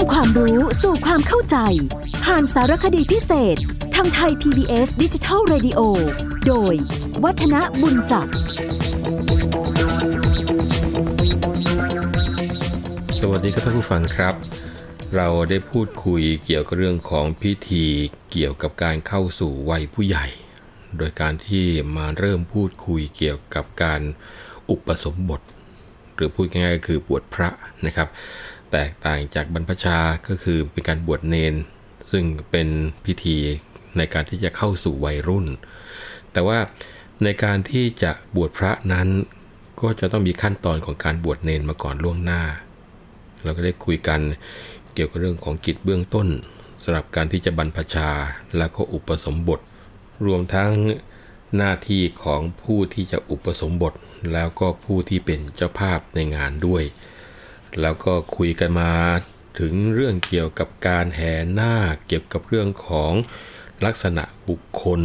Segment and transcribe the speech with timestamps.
[0.00, 1.56] ำความรู้สู่ความเข้าใจ
[2.24, 3.56] ผ่านสารคดีพิเศษ
[3.94, 5.80] ทางไทย PBS ดิจิทัล Radio
[6.46, 6.74] โดย
[7.24, 8.26] วัฒนบุญจับ
[13.18, 14.34] สวัสดีครับท่านผู้ฟังครับ
[15.16, 17.86] เราได้พูดคุยเกี่ยวกับเรื่องของพิธี
[18.32, 20.26] เกี่ยวกับการเข้าสู่วัยผู้ใหญ่
[20.96, 21.64] โดยการที่
[21.96, 24.02] มาเริ่มพูดคุยเกี่ยวกับการ
[24.70, 25.40] อุปสมบท
[26.14, 27.48] หรือพูดง่ายๆก็คือบวชพระ
[27.86, 28.08] นะครับ
[28.72, 29.98] แตกต่างจากบรรพชา
[30.28, 31.54] ก็คือเป็นการบวชเนน
[32.10, 32.68] ซึ่งเป็น
[33.06, 33.38] พิธี
[33.96, 35.46] ในการที่จะเข้าสู่วัยรุ่น
[36.32, 36.58] แต่ว่า
[37.24, 39.08] ในการที่จะบวชพระนั้น
[39.80, 42.42] ก็จะต้องมีขั้นตอนของการบวชเนนมาก่อนล่วงหน้า
[43.42, 44.20] เราก็ได้คุยกัน
[44.94, 46.28] เกี่ยวกับเรื่องของกิจเบื้องต้น
[46.82, 48.10] สำหรับการที่จะบรรพชา
[48.56, 49.60] และก็อุปสมบท
[50.26, 50.70] รวมทั้ง
[51.56, 53.94] หน้าที่ของผู้ที่จะอุปสมบท
[54.32, 56.82] แล้วก็ผู้ที่เป็นเจ้าภาพในงานด้วย
[57.80, 58.92] แล้วก็คุยกันมา
[59.58, 63.12] ถึงเรื่องเกี่ยวกับการแห่หน้าคเกี่ยวกับเรื่องของ
[63.84, 65.00] ลักษณะบุคคล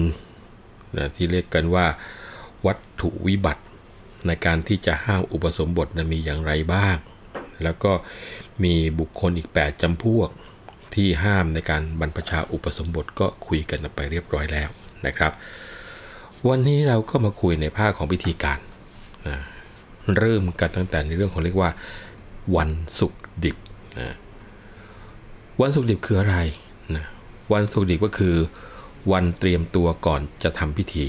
[0.98, 1.86] นะที่เรียกกันว่า
[2.66, 3.64] วัตถุวิบัติ
[4.28, 6.98] ในการที่จะห้ามอุปสมบทนะมีอย่างไรบ้าง
[7.64, 7.92] แล้วก็
[8.64, 10.30] มีบุคคลอีก 8จำพวก
[10.96, 14.70] ที่ห้ามในการบรรพชาอุปสมบทก็คุยกันไปเรียบร้อยแล้ว
[15.06, 15.32] นะครับ
[16.48, 18.60] วันนี้เราก็มาคุยในภาคของพิธีการ
[19.28, 19.38] นะ
[20.18, 21.72] เริ่มกันตั้งแต่ในเรื่องของเรียกว่า
[22.56, 23.58] วันศุกดิบ
[24.00, 24.16] นะ
[25.62, 26.38] วันศุกดิบคืออะไร
[26.96, 27.06] นะ
[27.54, 28.36] วันศุกดิบก็คือ
[29.12, 31.06] วันเตรียมตัวก่อนจะทำพิธี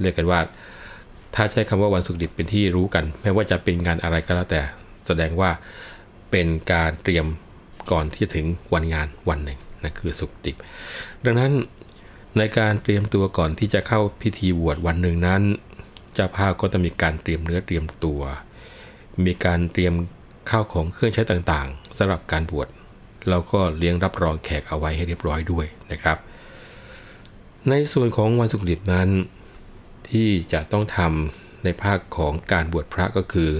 [0.00, 0.40] เรียกกันว่า
[1.34, 4.60] ถ้าใช้คำว่าวันศุกดิบเป็นที่รู้กัน ไม่ว่าจะเป็นงานอะไรก็แล้วแต่
[5.06, 5.50] แสดงว่า
[6.30, 7.26] เป็นการเตรียม
[7.92, 10.56] ก่อนที่จะถึงวันงานวันหนึ่งนะคือศุกดิบ
[11.24, 11.52] ดังนั้น
[12.38, 15.42] ในการเตรียมตัวก่อนที่จะเข้าพิธีบวชวันหนึ่งนั้น
[16.14, 18.20] เจ้าภาพก็จะมีการเตรียมเนื้อเตรียมตัว
[19.24, 19.94] มีการเตรียม
[20.50, 22.68] ข้าวของเครื่องใช้ต่างๆสำหรับการบวช
[23.28, 26.18] เราก็เลี้ยงรับรองแขกเอาไว้ให้เรียบร้อยด้วยนะครับ
[27.68, 29.08] ในส่วนของวันศุกร์ดิบนั้น
[30.10, 33.50] ที่จะต้องทำในภาคของการบวชพระก็คือ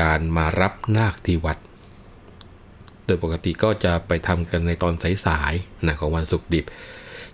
[0.00, 1.58] การมารับนาคที่วัด
[3.06, 4.94] โดยปกติก็จะไปทำกันในตอน
[5.26, 6.64] สายๆนะของวันศุกดิบ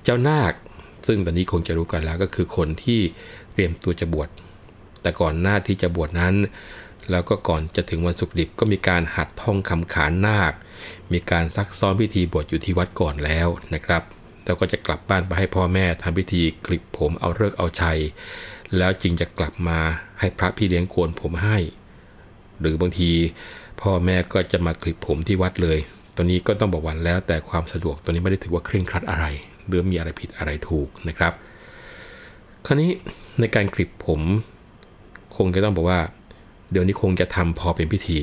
[0.03, 0.53] เจ้านาค
[1.07, 3.01] ซึ่งตอนนี้คงจะรู้กันแล้วก็คือคนที่
[3.53, 4.29] เตรียมตัวจะบวช
[5.03, 6.35] แต่ก่อนหน้าที่จะบวชนั้น
[7.11, 10.53] แล้วก็ก่อนจะถึงวันศุกร์ดิบก็มีการหัดท่องคำขานนาค
[11.13, 14.03] มีการซักซ้อมพิธีบวชอยู่ที่วัดก่อนแล้วนะครับ
[14.45, 17.99] แล้วก็จะกลับบ้านไปให้พ่อแม่ทำพิธีคลิปผมเอาเลิกเอาชัย
[18.77, 19.79] แล้วจึงจะกลับมา
[20.21, 21.59] ให้พระพี่เลี้ยงโกนผมให้
[22.61, 23.11] หรือบางที
[23.81, 25.79] พ่อแม่ก็จะมาคลิปผมที่วัดเลย
[26.15, 29.27] ตัวนี้ก็ต้องบอกวันแล้วแต่ความสะดวกตัวนี้ไม่ได้ถือว่าเคร่งครัดอะไร
[29.67, 31.33] หรือมีอะไรผิดอะไรถูกนะครับ
[32.67, 32.91] คราวนี้
[33.41, 34.21] ในการคลิปผม
[35.37, 36.01] คงจะต้องบอกว่า
[36.73, 38.21] เดี๋ยวนี้คงจะทำพอเป็นพิธี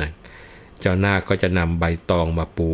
[0.00, 0.10] นะ
[0.80, 2.70] เจ้าหน้าก็จะนำใบตองมาปู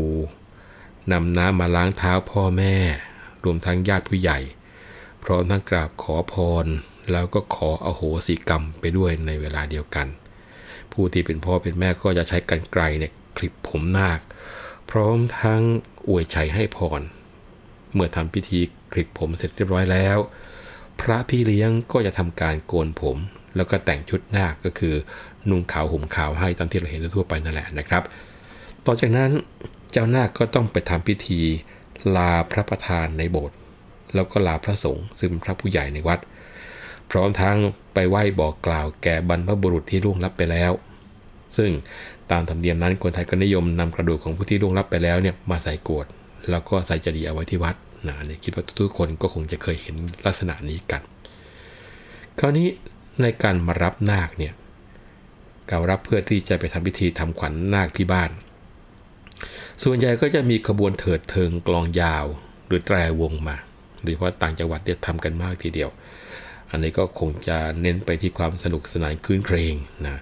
[1.12, 2.76] นำน้ำมาล้างเท้าพ่อแม่
[3.44, 4.38] รวมทั้งญาติผู้ใหญ่
[5.24, 6.66] พร้อมทั้งกราบขอพร
[7.12, 10.06] แล้วก็ขออโหสิกรรมไปด้วยในเวลาเดียวกัน
[10.92, 14.20] ผู้ที่เป็นพ่อเป็นแม่ก็จะใช้กันไกลเนี่ยคลิปผมนาค
[14.90, 15.62] พร้อมทั้ง
[16.08, 17.00] อวยชัยให้พร
[17.94, 18.60] เมื่อทำพิธี
[18.92, 20.18] คลิปผมเสร็จเรียบร้อยแล้ว
[21.00, 23.16] พระพี่เลี้ยงก็จะทำการโกนผม
[23.56, 24.94] แล้วก็แต่งชุดนาคก็คือ
[25.50, 28.02] นุ่งขาวห่มขาวให้ตามที่เราเห็นทั่วไปนั่นแหละนะครับ
[28.86, 29.30] ต่อจากนั้น
[29.92, 31.40] เจ้านาคก็ต้องไปทำพิธี
[32.16, 33.56] ลาพระประธานในโบสถ์
[34.14, 36.18] แล้วก็ลาพระสงฆ์ซึ่งเป็นพระผู้ใหญ่ในวัด
[37.10, 37.56] พร้อมทั้ง
[37.94, 40.72] ไปไหว้บอกกล่าวแก่บรรพบุรุษที่ล่วงลับไปแล้ว
[41.56, 41.70] ซึ่ง
[42.30, 46.06] ตามธรรมเนียมนั้นคนไทยก็นิยมนำกระดูกของผู้ที่ล่วงลับไปแล้วเนี่ยมาใส่โกรธ
[46.50, 47.74] แล้วก็ใส่จดีเอาไว้ที่วัด
[48.06, 49.94] นะนนี้คิดว่าทุกๆคนก็คงจะเคยเห็น
[50.26, 51.02] ลักษณะนี้กัน
[52.38, 52.68] คราวนี้
[53.22, 54.52] ในการมารับนาคเนี่ย
[55.70, 58.30] การรับเพื่อที่จะไปทำพิธีทำขวัญนาคที่บ้าน
[59.84, 62.24] ส่วนใหญ่ก็จะมีขบวนเถิดเทิงกลองยาว
[62.66, 63.56] หรือแตรวงมา
[64.02, 65.90] โดยเฉพาะต่างจังหวัดเนี่ยทำกันมากทีเดียว
[66.70, 69.74] อันนี้ก็คงจะเน้นไปที่ความสนุกสนานคืนเครง
[70.06, 70.20] นะ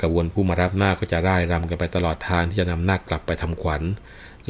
[0.00, 3.82] กระบวนผู้มารับนาคก็จะร่ายรำกันไปตลอดทางที่จะนำนาคกลับไปทำขวัญ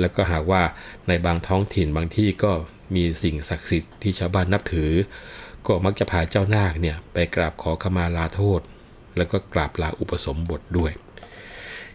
[0.00, 0.62] แล้วก็หากว่า
[1.08, 2.52] ในบางท้องถิ่นบางที่ก็
[2.94, 4.90] มีสิ่งศักดิ์สิทธิ์ที่ชาวบ้านนับถือ
[5.66, 8.60] ก็มักจะพาเจ้านาคเนี่ยไปกราบขอขมาลาโทษ
[9.16, 10.92] แล้วก็กราบลาอุปสมบทด้วย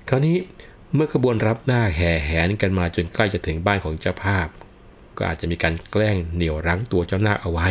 [0.09, 0.37] คราวนี้
[0.95, 4.47] เมื่อขบวนรับหน้าแห่แหนกันมาจนใกล้จะถึงบ้านของเจ้าภาพ
[5.17, 7.67] ก็อาจจะมีการแกล้งเหนี่ยวรั้งตัวเจ้านาคเอาไว้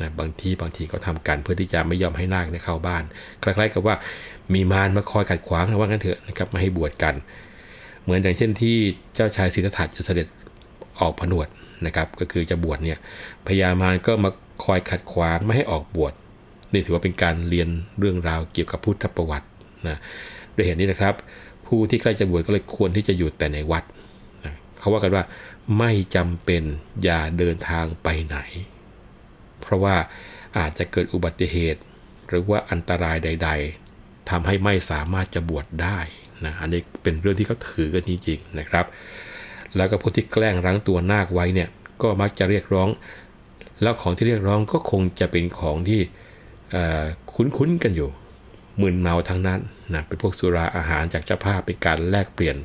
[0.00, 3.02] นะบางทีบางทีก็ทำกันเพื่อที่จะไม่ยอมให้นาคได้เข้าบ้าน
[3.42, 3.94] คล้ายๆกับว่า
[4.54, 7.14] มีมารมาคอยขัดขวางนะว่างั้นเถอะนะครับไม่ให้บวชกัน
[8.02, 8.76] เหมือนอย่างเช่นที่
[9.14, 10.26] เจ้าชายสิทธัตถะจะเสด็จ
[11.00, 11.48] ออกผนวด
[11.86, 12.98] นะครับ ก็คือจะบวชเนี่ย
[13.46, 14.30] พญามารก็มา
[14.64, 16.12] คอยขัดขวางไม่ให้ออกบวช
[16.72, 17.68] นี่ถือว่าเป็นการเรียน
[17.98, 19.48] เรื่องราวเกี่ยวกับพุทธประวัติ
[19.88, 19.98] นะ
[20.54, 21.14] ด้วยเหตุนี้นะครับ
[21.66, 23.84] ผู้ที่ใกล้จะบวชก็เลยควรที่จะอยู่แต่ในวัด
[24.78, 25.24] เขาว่ากันว่า
[25.78, 26.62] ไม่จำเป็น
[27.02, 28.38] อย่าเดินทางไปไหน
[29.60, 29.96] เพราะว่า
[30.58, 31.80] อาจจะเกิดอุบัติเหตุ
[32.28, 33.50] หรือว่าอันตรายใด
[33.90, 35.98] ๆทำให้ไม่สามารถจะบวชได้
[36.44, 38.86] นะอันนี้เป็นเรื่องที่เขาถือกันจริงๆนะครับ
[39.76, 41.68] แล้วก็ผู้ที่แกล้งรั้งตัวนาคไว้เนี่ย
[42.02, 42.88] ก็มักจะเรียกร้อง
[43.82, 46.00] แล้วของที่เรียกร้องก็คงจะเป็นของที่
[47.34, 48.10] คุ้นๆกันอยู่
[48.80, 49.60] มึนเมาทั้งนั้น
[49.94, 52.56] นะเป็นพวกสุราอาหารจากเจ้าภาพเป็นการแลกเปลี่ยน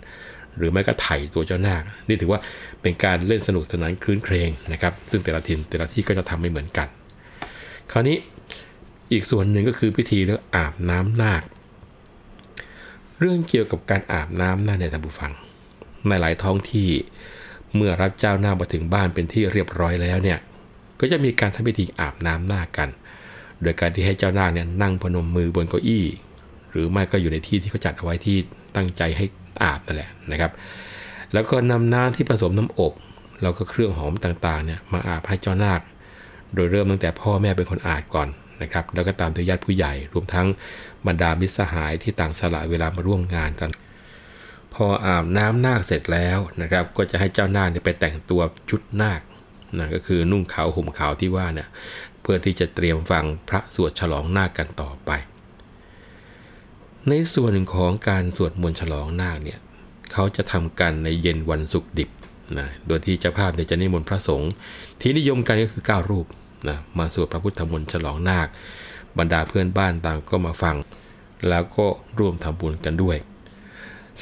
[0.57, 2.39] หรือไม่ก็ไถ่ตัวเจ้านาค นี่ถือว่า
[2.81, 6.87] เป็นการเล่นสนุกสนานคลื้นเครงนะครับ ซึ่งแต่ละถิ่นแต่ละที่ก็จะทำไม่เหมือนกัน
[7.91, 8.17] คราวนี้
[9.11, 11.43] อีกส่วนหนึ่งก็คือพิธีเรื่องอาบน้ำนาค
[13.19, 15.31] เรื่องเกี่ยวกับการอาบน้ำนาคในท่านผู้ฟัง
[16.07, 16.89] ในหลายท้องที่
[17.75, 20.39] เมื่อรับเจ้านาคมาถึงบ้านเป็นที่เรียบร้อยแล้วเนี่ย
[21.03, 22.89] ก็จะมีการทำพิธีอาบน้ำนาคกัน
[23.61, 26.05] โดยการที่ให้เจ้านาคเนี่ยนั่งพนมมือบนเก้าอี้
[26.71, 28.37] หรือไม่ก็อยู่ในที่ที่เขาจัดเอาไว้ที่
[28.75, 29.25] ตั้งใจให้
[29.63, 30.51] อาบนั่นแหละนะครับ
[31.33, 32.93] แล้วก็นำน้ำที่ผสมน้ำอบ
[33.41, 35.81] แล้วก็เครื่องหอมต่างๆเนี่ยมาอาบให้เจ้านาค
[36.53, 38.27] โดยเริ่มตั้งแต่พ่อแม่เป็นคนอาบก่อน
[38.61, 40.47] นะครับ แล้วก็ตามด้วยญาติผู้ใหญ่ รวมทั้ง
[41.07, 43.71] บรรดามิตรสหายที่ต่างสละเวลามาร่วมงานกัน
[44.73, 49.21] พออาบน้ำนาคเสร็จแล้วนะครับ ก็จะให้เจ้านาคไปแต่งตัวชุดนาค
[49.79, 51.69] นะก็คือนุ่งขาวห่มขาวที่ว่าเนี่ย
[52.21, 55.11] เพื่อที่จะเตรียมฟังพระสวดฉลองนาคกันต่อไป
[57.09, 59.59] ในส่วนของการสวดมนต์ฉลองนาคเนี่ย
[60.13, 62.09] เขาจะทำกันในเย็นวันศุกร์ดิบ
[62.57, 64.51] นะโดยที่เจ้าภาพเนี่ยจะนิมนต์พระสงฆ์
[65.01, 66.27] ที่นิยมกันก็คือ 9 รูป
[66.69, 68.47] นะมาสวดพระพุทธมนต์ฉลองนาค
[69.17, 70.75] บรรดาเพื่อนบ้านต่างก็มาฟัง
[71.49, 71.87] แล้วก็
[72.19, 73.17] ร่วมทำบุญกันด้วย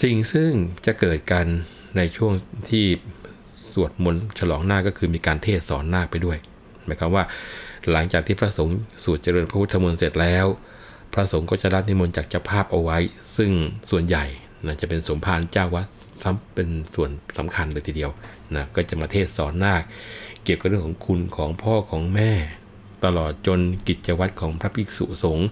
[0.01, 0.51] สิ่งซึ่ง
[0.85, 1.45] จะเกิดกัน
[1.97, 2.33] ในช่วง
[2.69, 2.85] ที่
[3.73, 6.37] สวดมนต์ฉลองหน้าก็คือมีการเทศสอนหน้าไปด้วย
[6.85, 7.23] หมายความว่า
[7.91, 10.45] หลังจากที่พระสงฆ์สวดเจริญพระพุทธมนต์เสร็จแล้ว
[11.13, 12.97] พระสงฆ์ก็จะรับนิมนต์จากเจ้าภาพเอาไว้
[13.37, 13.51] ซึ่ง
[13.91, 14.25] ส่วนใหญ่
[14.65, 15.87] นะจะเป็นสมภารเจ้าวัด
[16.21, 18.11] ซ้ำเป็นส่วนสำคัญเลยทีเดียว
[18.55, 19.83] นะก็จะมาเทศสอนนาค
[20.43, 22.31] เกี่ยวกับเรื่องของคุณของพ่อของแม่
[23.05, 25.47] ตลอดจนกิจวัตรของพระภิกษุสงฆ์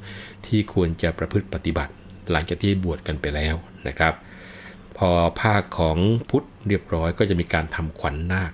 [0.46, 1.94] ที่ควรจะประพฤติปฏิบัติ
[2.32, 3.56] หลังจากที่บวชกันไปแล้ว
[3.88, 4.14] นะครับ
[5.00, 5.12] พอ
[5.42, 5.98] ภาคของ
[6.30, 8.52] พุทธเรียบร้อยก็จะมีการทำขวัญนนาค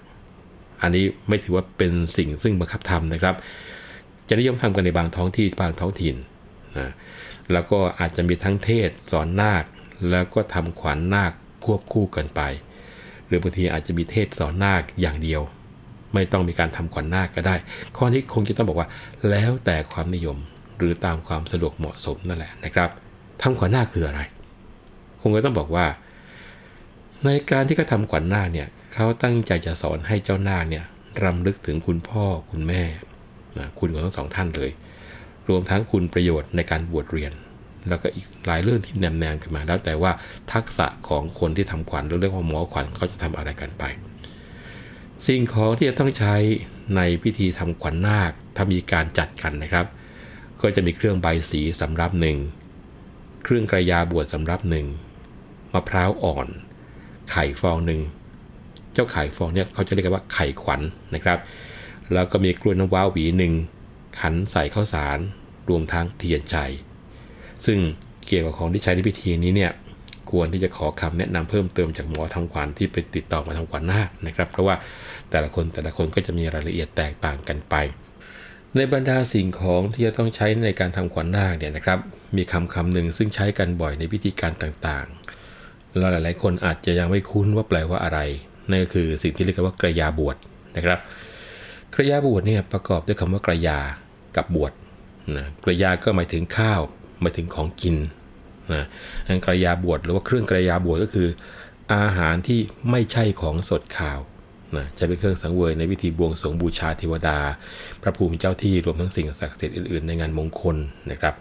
[0.81, 3.35] อันนี้ไม่ถือว่าเป็นสิ่งซึ่งบังคับทำนะครับ
[4.27, 6.15] จะนิยมทำกันในบางท้องที่บางท้องถิ่น
[6.77, 6.91] นะ
[7.51, 9.63] แล้วก็อาจจะมีทั้งเทศสอนนาค
[10.11, 11.31] แล้วก็ทำขวัญนนาค
[11.65, 12.41] ควบคู่กันไป
[13.27, 15.41] หรือบางทีอาจจะมีเทศสอนนาคอย่างเดียว
[16.13, 17.55] ไม่ต้องมีการทำขวัญนนาคก็ได้
[17.97, 18.87] ข้อนี้คงจะต้องบอกว่า
[19.29, 20.37] แล้วแต่ความนิยม
[20.77, 22.89] หรือตามความสะดวกเหมาะสมนั่นแหละนะครับ
[23.41, 24.21] ทำขวัญนาคคืออะไร
[25.21, 25.85] คงจะต้องบอกว่า
[27.25, 30.85] ในการที่เขาทำขวัญนาคเนี่ยเขาตั้งใจจะสอนให้เจ้านาคเนี่ย
[31.23, 32.83] รำลึกถึงคุณพ่อคุณแม่
[33.57, 34.71] นะคุณของทั้งสองท่านเลย
[35.49, 37.31] รวมทั้งคุณประโยชน์ในการบวชเรียน
[37.89, 40.11] แล้วก็อีกหลายเรื่องที่แนมแนมกันมา แล้วแต่ว่า
[40.53, 43.83] ทักษะของคนที่ทำขวัญหรือเรียกว่าหมอขวัญเขาจะทำอะไรกันไป
[45.27, 46.35] สิ่งของที่จะต้องใช้
[46.95, 49.85] ในพิธีทำขวัญนาคถ้ามีการจัดกันนะครับ
[50.61, 52.37] ก็จะมีเครื่องใบสีสำรับหนึ่ง
[53.43, 54.85] เครื่องกระยาบวชสำรับหนึ่ง
[55.73, 56.47] มะพร้าวอ่อน
[57.31, 58.01] ไข่ฟองหนึ่ง
[58.93, 60.81] เจ้าไข่ฟองเนี่ยเขาจะเรียกว่าไข่ขวัญ
[61.11, 61.39] นนะครับ
[62.13, 63.53] แล้วก็มีกล้วยน้ำว้าหวีหนึ่ง
[64.19, 65.19] ขันใส่ข้าวสาร
[65.69, 66.57] รวมทั้งเทียนใจ
[67.65, 67.77] ซึ่ง
[68.27, 69.71] เกี่ยวกับของที่ใช้ในพิธีนี้เนี่ย
[70.31, 74.75] ควรที่จะขอคำแนะนำเพิ่มเติมจากหมอทำขวัญที่ไปติดต่อมาทำขวัญนาคนะครับ เพราะว่า
[75.31, 77.75] แต่ละคนแต่ละคนก็จะมีรายละเอียดแตกต่างกันไป
[78.75, 81.99] ในบรรดาสิ่งของที่จะต้องใช้ในการทำขวัญนาคเนี่ยนะครับ
[82.37, 85.07] มีคำคำหนึ่งซึ่งใช้กันบ่อยในพิธีการต่าง
[85.99, 88.19] เราหลายๆ คนอาจจะยังไม่คุ้นว่าแปลว่าอะไร
[88.69, 90.35] นั่นก็คือสิ่งที่เรียกว่ากระยาบวช
[90.75, 90.99] นะครับ
[91.95, 93.79] กระยาบวชเนี่ยประกอบด้วยคำว่ากระยา
[94.37, 94.71] กับบวช
[95.37, 96.81] นะกระยาก็หมายถึงข้าว
[97.21, 97.97] หมายถึงของกิน
[98.73, 98.83] นะ
[99.45, 101.29] กระยาบวชหรือว่าเครื่องกระยาบวชก็คือ
[101.93, 102.59] อาหารที่
[102.91, 104.19] ไม่ใช่ของสดข่าว
[104.75, 107.39] นะจะเป็นเครื่องสังเวยในวิธีบวงสรวงบูชาเทวดา
[108.01, 110.77] พระภูมิเจ้าที่รวมทั้งสิ่งศักดิ์สิทธิ์อื่นๆ ในงานมงคล
[111.11, 111.35] นะครับ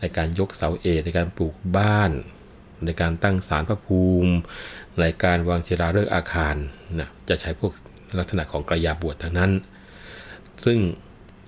[0.00, 2.10] ในการยกเสาเอกในการปลูกบ้าน
[2.84, 4.32] ในการตั้งศาลพระภูมิ
[5.00, 6.54] ในการวางศิลาฤกษ์อาคาร
[6.98, 7.72] นะจะใช้พวก
[8.18, 9.50] ลักษณะของกระยาบวชทั้งนั้น
[10.64, 10.78] ซึ่ง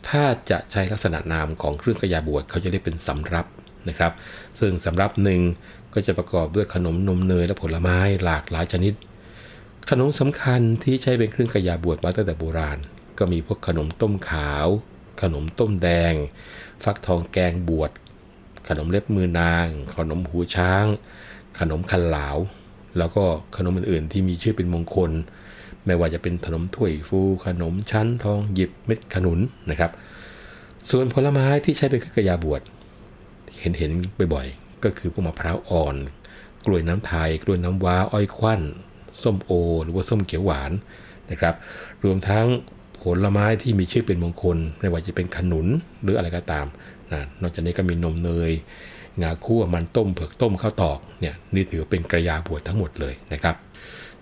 [0.08, 3.46] ถ้าจะใช้ลักษณะนามของเครื่องกระยาบวชเขาจะเรียกเป็นสำรับ
[3.88, 4.12] นะครับ
[4.60, 5.40] ซึ่งสำรับหนึ่ง
[5.94, 8.92] ก็จะประกอบด้วยขนมนมเนยและผลไม้หลากหลายชนิด
[9.90, 12.78] ขนมสำคัญที่ใช้เป็นเครื่องกระยาบวชมาตั้งแต่โบราณ
[13.18, 14.66] ก็มีพวกขนมต้มขาว
[15.22, 16.14] ขนมต้มแดง
[16.84, 17.90] ฟักทองแกงบวช
[18.68, 20.84] ขนมเล็บมือนาง ขนมหูช้าง
[21.58, 22.36] ขนมคันหลาว
[22.98, 23.24] แล้วก็
[23.56, 25.10] ขนมอื่นๆ ที่มีชื่อเป็นมงคล
[25.86, 29.38] ไม่ว่าจะเป็นขนมถ้วยฟู ขนมชั้นทองหยิบเม็ดขนุน
[29.70, 29.90] นะครับ
[30.90, 32.60] ส่วนผลไม้ที่ใช้เป็นเครื่องกระยาบวช
[33.60, 33.90] เห็นเห็น
[34.34, 35.96] บ่อยๆ ก็คือพวกมะพร้าวอ่อน
[36.66, 38.60] กล้วยน้ำไทย กล้วยน้ำว้า อ้อยควัน
[39.22, 39.50] ส้มโอ
[39.84, 40.72] หรือว่าส้มเขียวหวาน
[41.30, 41.54] นะครับ
[42.04, 42.46] รวมทั้ง
[43.02, 45.66] ผลไม้ที่มีชื่อเป็นมงคล ไม่ว่าจะเป็นขนุน
[46.02, 46.66] หรืออะไรก็ตาม
[47.12, 48.52] นะนอกจากนี้ก็มีนมเนย
[49.22, 53.54] งาคั่วมันต้มเผือกต้มข้าวตอกเนี่ยนี่ถือเป็นกระยาบวชทั้งหมดเลยนะครับ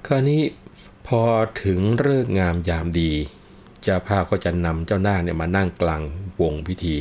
[0.06, 0.42] คราวนี้
[1.06, 1.22] พอ
[1.64, 3.12] ถึงเลิกงามยามดี
[3.82, 6.02] เจ้าภาพก็จะนำเจ้านาคเนี่ยมานั่งกลาง
[6.40, 6.96] วงพิธี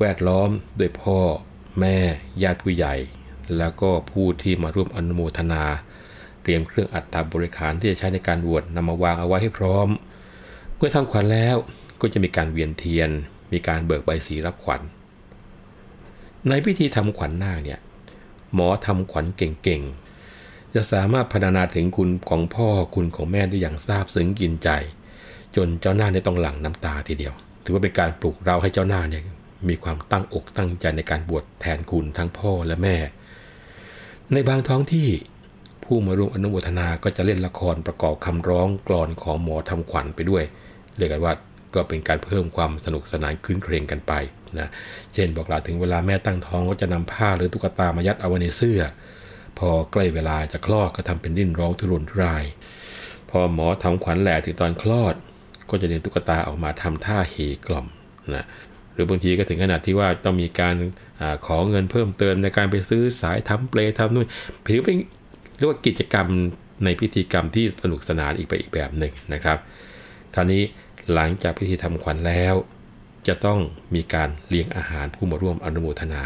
[0.00, 1.18] แวดล้อมด้วยพ่อ
[1.80, 1.96] แม่
[2.42, 2.94] ญาติผู้ใหญ่
[3.56, 5.64] แล้วก็ผู้ที่มาร่วมอนุโมทนา
[6.42, 9.88] เตรียมเครื่องอัฐบริขารที่จะใช้ในการบวชนำมาวางเอาไว้ให้พร้อม
[10.76, 11.56] เมื่อทำขวัญแล้ว
[12.00, 13.10] ก็จะมีการเวียนเทียน
[13.54, 14.82] มีการเบิกใบสีรับขวัญ
[16.48, 17.80] ในพิธีทำขวัญนาคเนี่ย
[18.54, 24.70] หมอทำขวัญเก่งๆ จะสามารถพรรณนาถึงคุณของพ่อคุณของแม่ได้อย่างซาบซึ้งกินใจ
[25.56, 27.34] จนเจ้าหน้าเนี่ยต้องหลั่งน้ำตาทีเดียว
[27.64, 29.22] ถือว่าเป็นการปลุกเราให้เจ้าหน้าเนี่ย
[29.68, 32.96] มีความตั้งอกตั้งใจในการบวชแทนคุณทั้งพ่อและแม่
[34.32, 35.08] ในบางท้องที่
[35.84, 40.44] ผู้มาร่วมอนุโมทนาก็จะเล่นละครประกอบคำร้องกลอนของหมอทำขวัญไปด้วย
[40.96, 41.34] เรียกกันว่า
[41.74, 44.12] ก็เป็นการเพิ่มความสนุกสนานคืนเครงกันไป
[44.58, 44.68] นะ
[45.14, 48.80] เช่นบอกลาถึงเวลาแม่ตั้งท้องก็จะนำผ้าหรือตุ๊กตามายัดเอาไว้ในเสื้อ
[49.58, 52.44] พอใกล้เวลาจะคลอดก็ทำเป็นดิ้นร้องทุรนทุราย
[53.30, 55.14] พอหมอทำขวัญแหล่ถึงตอนคลอด
[55.70, 57.86] ก็จะเรียนตุ๊กตาออกมาทำท่าเฮกล่อม
[58.34, 58.44] นะ
[58.92, 60.74] หรือบางทีก็ถึงขนาดที่ว่าต้องมีการ
[61.20, 64.26] อขอเงินเพิ่มเติมในการไปซื้อสายทำเปลทำนู่น
[64.66, 64.96] ถือเป็น
[65.56, 66.26] เรียกว่ากิจกรรม
[66.84, 69.58] ในพิธีกรรมที่สนุกสนานอีกไปอีกแบบหนึ่งนะครับ
[70.34, 70.62] คราวนี้
[71.12, 72.54] หลังจากพิธีทำขวัญแล้ว
[73.26, 73.58] จะต้อง
[73.94, 76.22] มีการเลี้ยงอาหารผู้มาร่วมอนุโมทนา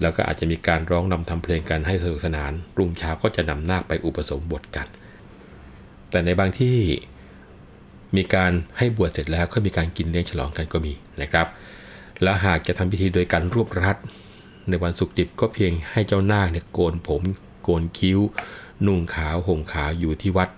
[0.00, 4.86] แล้วก็อาจจะมีการร้องนำทำเพลงกันให้สนุกสนาน รุ่งเช้าก็จะนำนาคไปอุปสมบทกัน
[6.10, 6.78] แต่ในบางที่
[8.16, 11.46] มีการให้บวชเสร็จแล้วก็มีการกินเลี้ยงฉลองกันก็มีนะครับ
[12.22, 13.96] แล้วหากจะทำพิธีโดยการรวบรัด
[14.68, 17.22] ในวันสุกดิบก็เพียงให้เจ้านาคเนี่ยโกนผม
[17.62, 18.18] โกนคิ้ว
[18.86, 20.48] นุ่งขาวห่มขาวอยู่ที่วัด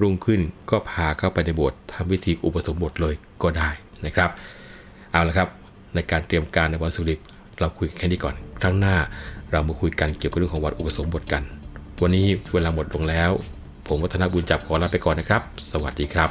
[0.00, 3.70] รุ่งขึ้นก็พาเข้าไปในโบสถ์ทำพิธีอุปสมบทเลยก็ได้
[4.06, 4.30] นะครับ
[5.12, 5.48] เอาละครับ
[5.94, 7.20] ในการเตรียมการในวันสุกดิบ
[7.60, 8.96] เราคุยแค่นี้ก่อน ครั้งหน้า
[9.50, 11.42] เรามาคุยกันเกี่ยวกับเรื่องของวัดอุปสมบทกัน
[12.02, 13.30] วันนี้เวลาหมดลงแล้ว
[13.86, 16.30] ผมวัฒนบุญจับขอลาไปก่อนนะครับ สวัสดีครับ